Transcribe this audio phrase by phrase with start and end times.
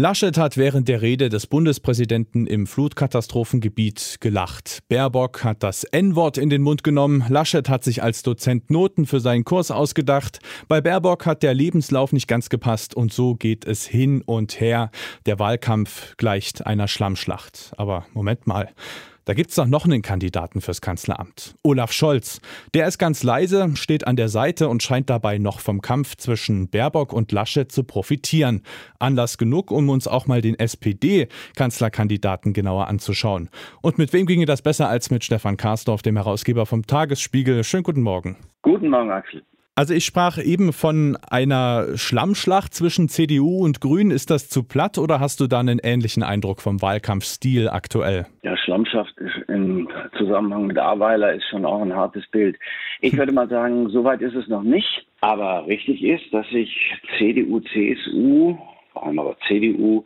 [0.00, 4.78] Laschet hat während der Rede des Bundespräsidenten im Flutkatastrophengebiet gelacht.
[4.88, 7.22] Baerbock hat das N-Wort in den Mund genommen.
[7.28, 10.38] Laschet hat sich als Dozent Noten für seinen Kurs ausgedacht.
[10.68, 14.90] Bei Baerbock hat der Lebenslauf nicht ganz gepasst und so geht es hin und her.
[15.26, 17.72] Der Wahlkampf gleicht einer Schlammschlacht.
[17.76, 18.70] Aber Moment mal.
[19.30, 21.54] Da gibt es doch noch einen Kandidaten fürs Kanzleramt.
[21.62, 22.40] Olaf Scholz.
[22.74, 26.68] Der ist ganz leise, steht an der Seite und scheint dabei noch vom Kampf zwischen
[26.68, 28.64] Baerbock und Laschet zu profitieren.
[28.98, 33.50] Anlass genug, um uns auch mal den SPD-Kanzlerkandidaten genauer anzuschauen.
[33.82, 37.62] Und mit wem ginge das besser als mit Stefan Karsdorf, dem Herausgeber vom Tagesspiegel?
[37.62, 38.36] Schönen guten Morgen.
[38.62, 39.44] Guten Morgen, Axel.
[39.80, 44.10] Also ich sprach eben von einer Schlammschlacht zwischen CDU und Grünen.
[44.10, 48.26] Ist das zu platt oder hast du da einen ähnlichen Eindruck vom Wahlkampfstil aktuell?
[48.42, 49.14] Ja, Schlammschaft
[49.48, 49.88] im
[50.18, 52.58] Zusammenhang mit Aweiler ist schon auch ein hartes Bild.
[53.00, 55.06] Ich würde mal sagen, soweit ist es noch nicht.
[55.22, 56.70] Aber richtig ist, dass sich
[57.16, 58.58] CDU, CSU,
[58.92, 60.04] vor allem aber CDU,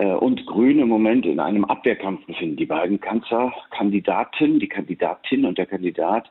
[0.00, 2.56] und Grüne im Moment in einem Abwehrkampf befinden.
[2.56, 6.28] Die beiden Kanzlerkandidaten, die Kandidatin und der Kandidat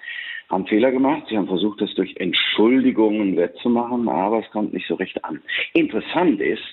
[0.50, 1.24] haben Fehler gemacht.
[1.30, 5.42] Sie haben versucht, das durch Entschuldigungen wettzumachen, aber es kommt nicht so recht an.
[5.74, 6.64] Interessant ist,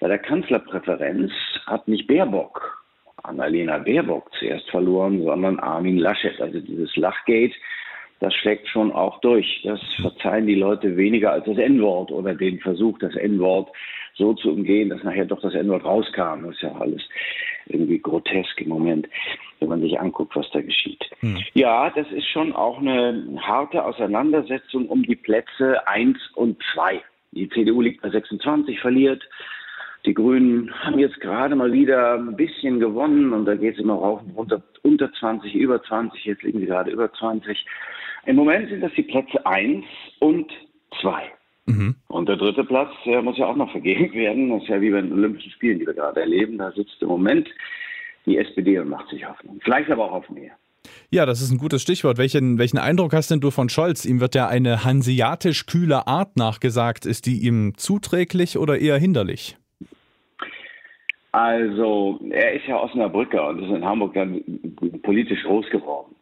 [0.00, 1.30] bei der Kanzlerpräferenz
[1.66, 2.82] hat nicht Baerbock,
[3.22, 6.40] Annalena Baerbock zuerst verloren, sondern Armin Laschet.
[6.40, 7.54] Also dieses Lachgate,
[8.20, 9.62] das schlägt schon auch durch.
[9.64, 13.70] Das verzeihen die Leute weniger als das N-Wort oder den Versuch, das N-Wort
[14.16, 16.44] so zu umgehen, dass nachher doch das N-Wort rauskam.
[16.44, 17.02] Das ist ja alles
[17.66, 19.08] irgendwie grotesk im Moment,
[19.60, 21.04] wenn man sich anguckt, was da geschieht.
[21.20, 21.38] Hm.
[21.54, 27.02] Ja, das ist schon auch eine harte Auseinandersetzung um die Plätze 1 und 2.
[27.32, 29.22] Die CDU liegt bei 26, verliert.
[30.06, 33.94] Die Grünen haben jetzt gerade mal wieder ein bisschen gewonnen und da geht es immer
[33.94, 37.64] rauf und runter, unter 20, über 20, jetzt liegen sie gerade über 20.
[38.26, 39.84] Im Moment sind das die Plätze 1
[40.20, 40.52] und
[41.00, 41.32] 2.
[41.66, 41.96] Mhm.
[42.08, 44.50] Und der dritte Platz der muss ja auch noch vergeben werden.
[44.50, 46.58] Das ist ja wie bei den Olympischen Spielen, die wir gerade erleben.
[46.58, 47.48] Da sitzt im Moment
[48.26, 49.60] die SPD und macht sich Hoffnung.
[49.62, 50.52] Vielleicht aber auch auf mehr.
[51.10, 52.18] Ja, das ist ein gutes Stichwort.
[52.18, 54.04] Welchen, welchen Eindruck hast denn du von Scholz?
[54.04, 57.06] Ihm wird ja eine hanseatisch kühle Art nachgesagt.
[57.06, 59.56] Ist die ihm zuträglich oder eher hinderlich?
[61.32, 64.40] Also, er ist ja Osnabrücker und ist in Hamburg dann
[65.02, 66.13] politisch groß geworden.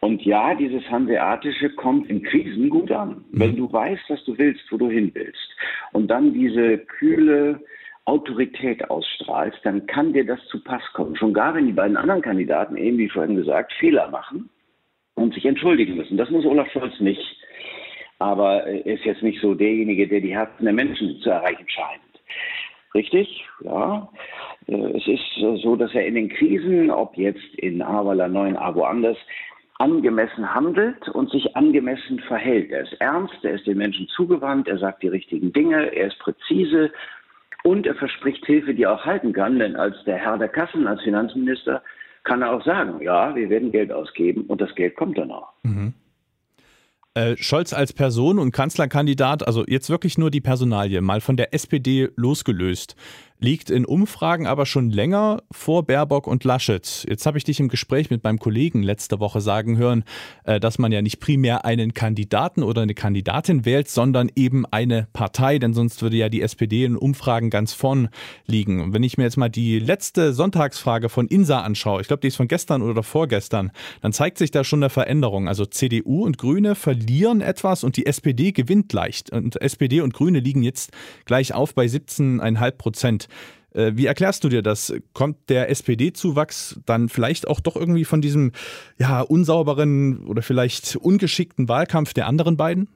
[0.00, 3.24] Und ja, dieses Hanseatische kommt in Krisen gut an.
[3.30, 3.40] Mhm.
[3.40, 5.56] Wenn du weißt, was du willst, wo du hin willst,
[5.92, 7.60] und dann diese kühle
[8.06, 11.16] Autorität ausstrahlst, dann kann dir das zu Pass kommen.
[11.16, 14.48] Schon gar, wenn die beiden anderen Kandidaten, eben wie vorhin gesagt, Fehler machen
[15.14, 16.16] und sich entschuldigen müssen.
[16.16, 17.36] Das muss Olaf Scholz nicht.
[18.18, 22.00] Aber er ist jetzt nicht so derjenige, der die Herzen der Menschen zu erreichen scheint.
[22.94, 24.08] Richtig, ja.
[24.66, 28.74] Äh, es ist so, dass er in den Krisen, ob jetzt in Ahrweiler 9, A
[28.74, 29.16] woanders,
[29.80, 32.70] angemessen handelt und sich angemessen verhält.
[32.70, 36.18] Er ist ernst, er ist den Menschen zugewandt, er sagt die richtigen Dinge, er ist
[36.18, 36.90] präzise
[37.64, 39.58] und er verspricht Hilfe, die er auch halten kann.
[39.58, 41.82] Denn als der Herr der Kassen, als Finanzminister,
[42.24, 45.48] kann er auch sagen, ja, wir werden Geld ausgeben und das Geld kommt dann auch.
[45.62, 45.94] Mhm.
[47.14, 51.54] Äh, Scholz als Person und Kanzlerkandidat, also jetzt wirklich nur die Personalie, mal von der
[51.54, 52.94] SPD losgelöst
[53.40, 57.06] liegt in Umfragen aber schon länger vor Baerbock und Laschet.
[57.08, 60.04] Jetzt habe ich dich im Gespräch mit meinem Kollegen letzte Woche sagen hören,
[60.44, 65.08] äh, dass man ja nicht primär einen Kandidaten oder eine Kandidatin wählt, sondern eben eine
[65.14, 68.10] Partei, denn sonst würde ja die SPD in Umfragen ganz vorn
[68.46, 68.80] liegen.
[68.82, 72.28] Und wenn ich mir jetzt mal die letzte Sonntagsfrage von INSA anschaue, ich glaube, die
[72.28, 73.72] ist von gestern oder vorgestern,
[74.02, 75.48] dann zeigt sich da schon eine Veränderung.
[75.48, 79.30] Also CDU und Grüne verlieren etwas und die SPD gewinnt leicht.
[79.30, 80.92] Und SPD und Grüne liegen jetzt
[81.24, 83.28] gleich auf bei 17,5 Prozent.
[83.72, 84.92] Äh, wie erklärst du dir das?
[85.12, 88.52] Kommt der SPD-Zuwachs dann vielleicht auch doch irgendwie von diesem
[88.98, 92.88] ja, unsauberen oder vielleicht ungeschickten Wahlkampf der anderen beiden?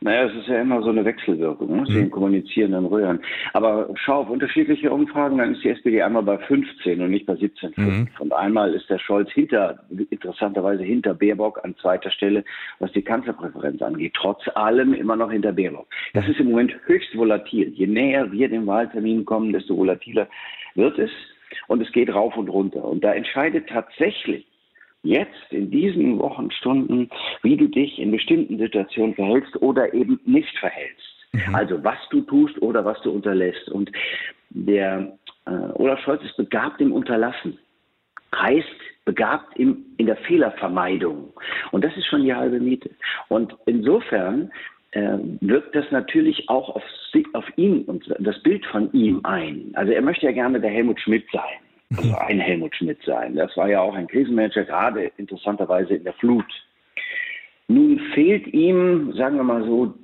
[0.00, 1.88] Naja, es ist ja immer so eine Wechselwirkung, ne?
[1.88, 2.10] mhm.
[2.10, 3.20] kommunizierenden Röhren.
[3.54, 7.32] Aber schau auf unterschiedliche Umfragen, dann ist die SPD einmal bei 15 und nicht bei
[7.32, 7.80] 17,5.
[7.80, 8.08] Mhm.
[8.18, 9.78] Und einmal ist der Scholz hinter,
[10.10, 12.44] interessanterweise hinter Baerbock an zweiter Stelle,
[12.80, 14.12] was die Kanzlerpräferenz angeht.
[14.14, 15.86] Trotz allem immer noch hinter Baerbock.
[16.12, 17.68] Das ist im Moment höchst volatil.
[17.68, 20.28] Je näher wir dem Wahltermin kommen, desto volatiler
[20.74, 21.10] wird es.
[21.68, 22.84] Und es geht rauf und runter.
[22.84, 24.46] Und da entscheidet tatsächlich
[25.04, 27.10] jetzt in diesen Wochenstunden,
[27.42, 31.14] wie du dich in bestimmten Situationen verhältst oder eben nicht verhältst.
[31.32, 31.54] Mhm.
[31.54, 33.68] Also was du tust oder was du unterlässt.
[33.68, 33.92] Und
[34.50, 35.16] der
[35.46, 37.58] äh, Olaf Scholz ist begabt im Unterlassen.
[38.34, 38.66] Heißt
[39.04, 41.32] begabt im, in der Fehlervermeidung.
[41.70, 42.90] Und das ist schon die halbe Miete.
[43.28, 44.50] Und insofern
[44.92, 46.82] äh, wirkt das natürlich auch auf,
[47.34, 49.72] auf ihn und das Bild von ihm ein.
[49.74, 51.60] Also er möchte ja gerne der Helmut Schmidt sein
[51.96, 53.36] also ein Helmut Schmidt sein.
[53.36, 56.46] Das war ja auch ein Krisenmanager, gerade interessanterweise in der Flut.
[57.68, 59.94] Nun fehlt ihm, sagen wir mal so,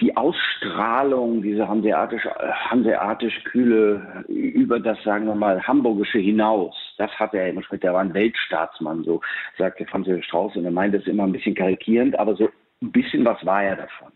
[0.00, 7.34] die Ausstrahlung, diese hanseatisch, hanseatisch kühle, über das, sagen wir mal, hamburgische hinaus, das hat
[7.34, 9.20] er immer Schmidt, der war ein Weltstaatsmann, so
[9.58, 12.48] sagte Franz Josef Strauß, und er meinte es immer ein bisschen karikierend, aber so
[12.82, 14.10] ein bisschen was war er davon.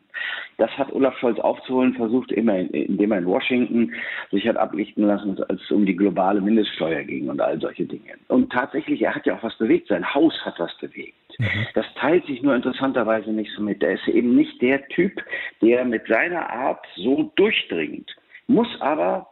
[0.59, 3.93] Das hat Olaf Scholz aufzuholen versucht, immer indem er in Washington
[4.31, 8.15] sich hat ablichten lassen, als es um die globale Mindeststeuer ging und all solche Dinge.
[8.29, 11.15] Und tatsächlich, er hat ja auch was bewegt, sein Haus hat was bewegt.
[11.39, 11.67] Mhm.
[11.75, 13.83] Das teilt sich nur interessanterweise nicht so mit.
[13.83, 15.13] Er ist eben nicht der Typ,
[15.61, 18.15] der mit seiner Art so durchdringt,
[18.47, 19.27] muss aber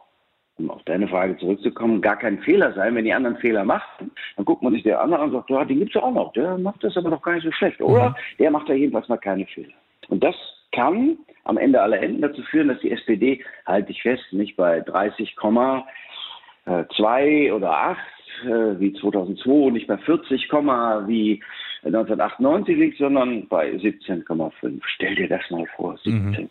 [0.57, 2.93] um auf deine Frage zurückzukommen, gar kein Fehler sein.
[2.95, 5.65] Wenn die anderen Fehler machen, dann guckt man sich der andere an und sagt, ja,
[5.65, 6.31] den gibt es auch noch.
[6.33, 7.81] Der macht das aber doch gar nicht so schlecht.
[7.81, 8.15] Oder mhm.
[8.39, 9.73] der macht da jedenfalls mal keine Fehler.
[10.09, 10.35] Und das
[10.73, 14.79] kann am Ende aller Enden dazu führen, dass die SPD, halte ich fest, nicht bei
[14.79, 17.99] 30,2 oder 8
[18.45, 21.43] äh, wie 2002, nicht bei 40, wie
[21.83, 24.79] 1998 liegt, sondern bei 17,5.
[24.85, 26.47] Stell dir das mal vor, 17,5.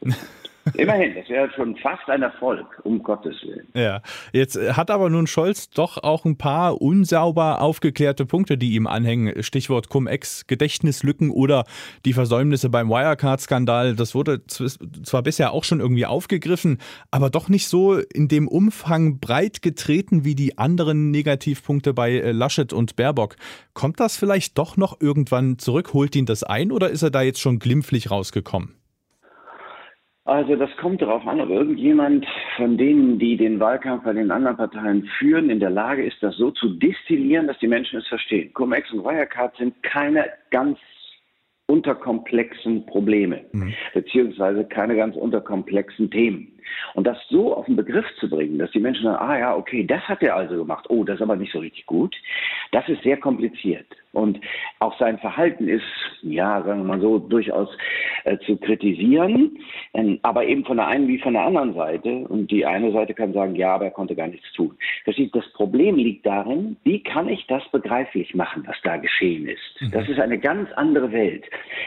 [0.00, 0.14] Mhm.
[0.78, 3.68] Immerhin, das wäre schon fast ein Erfolg, um Gottes Willen.
[3.74, 8.88] Ja, jetzt hat aber nun Scholz doch auch ein paar unsauber aufgeklärte Punkte, die ihm
[8.88, 9.42] anhängen.
[9.42, 11.64] Stichwort Cum-Ex, Gedächtnislücken oder
[12.04, 13.94] die Versäumnisse beim Wirecard-Skandal.
[13.94, 16.78] Das wurde zwar bisher auch schon irgendwie aufgegriffen,
[17.12, 22.32] aber doch nicht so in dem Umfang breit getreten wie die anderen Negativpunkte bei äh,
[22.32, 23.36] Laschet und Baerbock.
[23.74, 25.92] Kommt das vielleicht doch noch irgendwann zurück?
[25.92, 28.74] Holt ihn das ein oder ist er da jetzt schon glimpflich rausgekommen?
[30.26, 32.26] Also das kommt darauf an, ob irgendjemand
[32.56, 36.34] von denen, die den Wahlkampf bei den anderen Parteien führen, in der Lage ist, das
[36.36, 38.50] so zu destillieren, dass die Menschen es verstehen.
[38.54, 40.78] Cum-Ex und Wirecard sind keine ganz
[41.66, 43.74] unterkomplexen Probleme, mhm.
[43.92, 46.58] beziehungsweise keine ganz unterkomplexen Themen.
[46.94, 49.84] Und das so auf den Begriff zu bringen, dass die Menschen sagen, ah ja, okay,
[49.84, 52.16] das hat er also gemacht, oh, das ist aber nicht so richtig gut,
[52.72, 53.86] das ist sehr kompliziert.
[54.14, 54.40] Und
[54.78, 55.84] auch sein Verhalten ist,
[56.22, 57.68] ja, sagen wir mal so, durchaus
[58.24, 59.58] äh, zu kritisieren,
[59.92, 62.26] ähm, aber eben von der einen wie von der anderen Seite.
[62.28, 64.76] Und die eine Seite kann sagen, ja, aber er konnte gar nichts tun.
[65.04, 69.80] Das Problem liegt darin, wie kann ich das begreiflich machen, was da geschehen ist.
[69.80, 69.90] Mhm.
[69.90, 71.44] Das ist eine ganz andere Welt.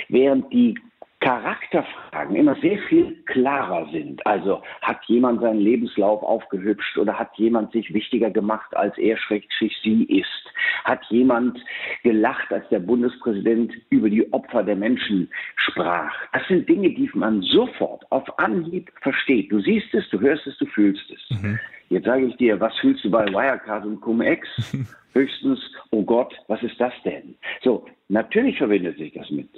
[0.10, 0.76] Während die
[1.20, 4.26] Charakterfragen immer sehr viel klarer sind.
[4.28, 9.76] Also hat jemand seinen Lebenslauf aufgehübscht oder hat jemand sich wichtiger gemacht, als er schrägstrich
[9.84, 10.54] sie ist?
[10.84, 11.60] Hat jemand
[12.04, 16.14] gelacht, als der Bundespräsident über die Opfer der Menschen sprach?
[16.34, 19.52] Das sind Dinge, die man sofort auf Anhieb versteht.
[19.52, 21.42] Du siehst es, du hörst es, du fühlst es.
[21.42, 21.60] Mhm.
[21.90, 24.48] Jetzt sage ich dir, was fühlst du bei Wirecard und Cum-Ex?
[25.14, 25.60] Höchstens,
[25.90, 27.36] oh Gott, was ist das denn?
[27.64, 29.50] So, natürlich verbindet sich das mit.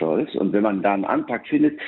[0.00, 0.34] Scholz.
[0.34, 1.78] Und wenn man da einen Anpack findet,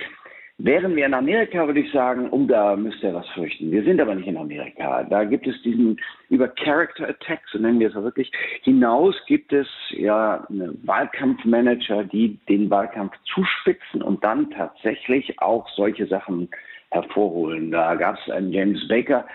[0.65, 3.73] Wären wir in Amerika, würde ich sagen, um da müsste er was fürchten.
[3.73, 5.03] Wir sind aber nicht in Amerika.
[5.03, 5.99] Da gibt es diesen
[6.29, 8.31] über Character Attacks, so nennen wir es auch wirklich,
[8.63, 16.49] hinaus gibt es ja Wahlkampfmanager, die den Wahlkampf zuspitzen und dann tatsächlich auch solche Sachen
[16.91, 17.73] hervorholen.
[17.73, 19.27] Da gab es einen James Baker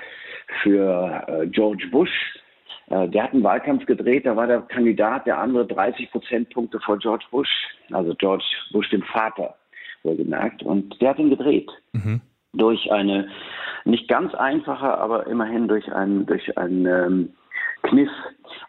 [0.62, 2.40] für äh, George Bush,
[2.90, 7.26] der hat einen Wahlkampf gedreht, da war der Kandidat der andere 30 Prozentpunkte vor George
[7.32, 7.50] Bush,
[7.92, 9.56] also George Bush dem Vater,
[10.04, 10.64] wohlgemerkt.
[10.64, 11.70] Und der hat ihn gedreht.
[11.92, 12.22] Mhm.
[12.54, 13.28] Durch eine
[13.84, 17.30] nicht ganz einfache, aber immerhin durch einen, durch einen ähm,
[17.84, 18.10] Kniff.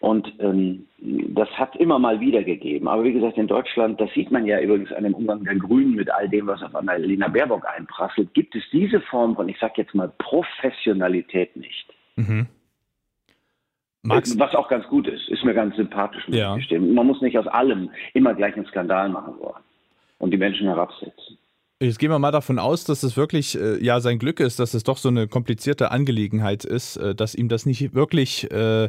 [0.00, 2.88] Und ähm, das hat immer mal wieder gegeben.
[2.88, 5.94] Aber wie gesagt, in Deutschland, das sieht man ja übrigens an dem Umgang der Grünen
[5.94, 9.74] mit all dem, was auf Annalena Baerbock einprasselt, gibt es diese Form von, ich sage
[9.76, 11.86] jetzt mal, Professionalität nicht.
[12.16, 12.46] Mhm.
[14.08, 16.24] Max Was auch ganz gut ist, ist mir ganz sympathisch.
[16.28, 16.56] Ja.
[16.70, 19.62] Man muss nicht aus allem immer gleich einen Skandal machen wollen
[20.18, 21.38] und die Menschen herabsetzen.
[21.80, 24.74] Jetzt gehen wir mal davon aus, dass es wirklich äh, ja sein Glück ist, dass
[24.74, 28.88] es doch so eine komplizierte Angelegenheit ist, äh, dass ihm das nicht wirklich äh,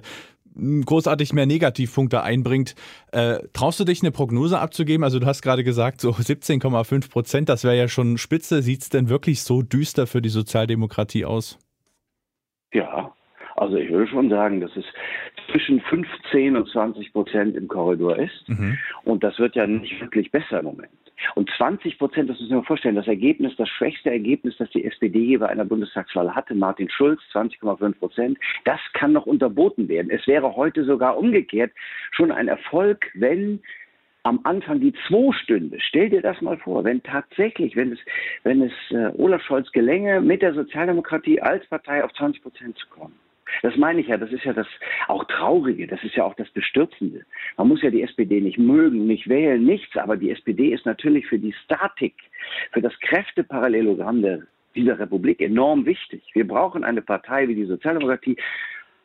[0.55, 2.73] großartig mehr Negativpunkte einbringt.
[3.11, 5.03] Äh, traust du dich eine Prognose abzugeben?
[5.03, 8.63] Also du hast gerade gesagt, so 17,5 Prozent, das wäre ja schon spitze.
[8.63, 11.59] Sieht es denn wirklich so düster für die Sozialdemokratie aus?
[12.73, 13.13] Ja,
[13.59, 14.85] also ich würde schon sagen, dass es
[15.51, 18.47] zwischen 15 und 20 Prozent im Korridor ist.
[18.47, 18.77] Mhm.
[19.03, 20.91] Und das wird ja nicht wirklich besser im Moment.
[21.35, 25.25] Und 20 Prozent, das müssen wir vorstellen, das Ergebnis, das schwächste Ergebnis, das die SPD
[25.25, 30.09] hier bei einer Bundestagswahl hatte, Martin Schulz, 20,5 Prozent, das kann noch unterboten werden.
[30.11, 31.71] Es wäre heute sogar umgekehrt
[32.11, 33.59] schon ein Erfolg, wenn
[34.23, 35.77] am Anfang die zwei stünde.
[35.79, 37.99] Stell dir das mal vor, wenn tatsächlich, wenn es,
[38.43, 42.87] wenn es äh, Olaf Scholz gelänge, mit der Sozialdemokratie als Partei auf 20 Prozent zu
[42.87, 43.15] kommen.
[43.62, 44.68] Das meine ich ja, das ist ja das
[45.08, 47.25] auch Traurige, das ist ja auch das Bestürzende.
[47.58, 51.27] Man muss ja die SPD nicht mögen, nicht wählen, nichts, aber die SPD ist natürlich
[51.27, 52.15] für die Statik,
[52.72, 54.41] für das Kräfteparallelogramm der,
[54.75, 56.24] dieser Republik enorm wichtig.
[56.34, 58.38] Wir brauchen eine Partei wie die Sozialdemokratie,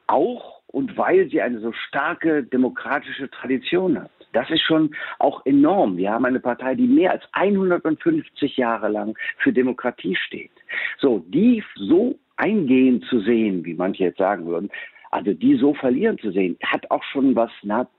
[0.07, 4.11] auch und weil sie eine so starke demokratische Tradition hat.
[4.33, 5.97] Das ist schon auch enorm.
[5.97, 10.51] Wir haben eine Partei, die mehr als 150 Jahre lang für Demokratie steht.
[10.99, 14.71] So, die so eingehen zu sehen, wie manche jetzt sagen würden,
[15.11, 17.50] also die so verlieren zu sehen, hat auch schon was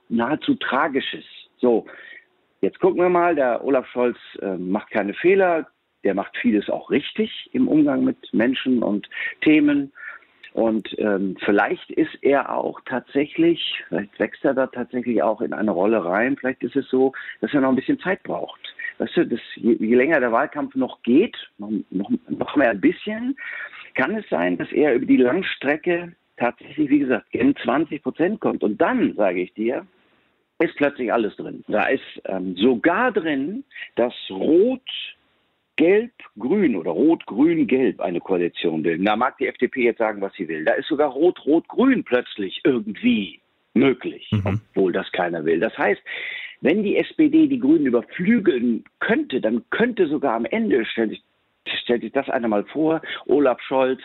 [0.08, 1.24] nahezu Tragisches.
[1.58, 1.86] So,
[2.60, 5.66] jetzt gucken wir mal, der Olaf Scholz äh, macht keine Fehler,
[6.04, 9.08] der macht vieles auch richtig im Umgang mit Menschen und
[9.40, 9.92] Themen.
[10.52, 15.70] Und ähm, vielleicht ist er auch tatsächlich, vielleicht wächst er da tatsächlich auch in eine
[15.70, 16.36] Rolle rein.
[16.36, 18.60] Vielleicht ist es so, dass er noch ein bisschen Zeit braucht.
[18.98, 22.80] Weißt du, das, je, je länger der Wahlkampf noch geht, noch, noch, noch mehr ein
[22.80, 23.36] bisschen,
[23.96, 28.62] kann es sein, dass er über die Langstrecke tatsächlich, wie gesagt, in 20 Prozent kommt.
[28.62, 29.86] Und dann, sage ich dir,
[30.58, 31.64] ist plötzlich alles drin.
[31.68, 33.64] Da ist ähm, sogar drin,
[33.96, 34.88] dass Rot
[35.76, 39.04] Gelb-Grün oder Rot-Grün-Gelb eine Koalition bilden.
[39.04, 40.64] Da mag die FDP jetzt sagen, was sie will.
[40.64, 43.40] Da ist sogar Rot-Rot-Grün plötzlich irgendwie
[43.74, 44.60] möglich, mhm.
[44.70, 45.60] obwohl das keiner will.
[45.60, 46.00] Das heißt,
[46.62, 51.22] wenn die SPD die Grünen überflügeln könnte, dann könnte sogar am Ende, stellt sich,
[51.82, 54.00] stellt sich das einer mal vor, Olaf Scholz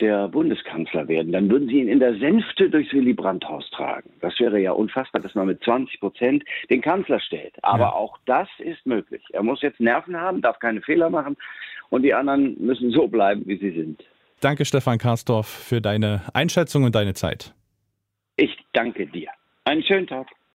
[0.00, 4.12] der Bundeskanzler werden, dann würden sie ihn in der Sänfte durchs Willy Brandt-Haus tragen.
[4.20, 7.54] Das wäre ja unfassbar, dass man mit 20 Prozent den Kanzler stellt.
[7.62, 7.92] Aber ja.
[7.92, 9.22] auch das ist möglich.
[9.32, 11.36] Er muss jetzt Nerven haben, darf keine Fehler machen
[11.88, 14.04] und die anderen müssen so bleiben, wie sie sind.
[14.40, 17.54] Danke, Stefan Karsdorf, für deine Einschätzung und deine Zeit.
[18.36, 19.30] Ich danke dir.
[19.64, 20.26] Einen schönen Tag.